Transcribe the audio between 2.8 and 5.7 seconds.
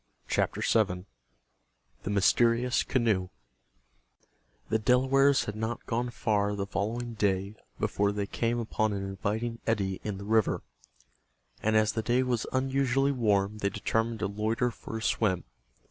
CANOE The Delawares had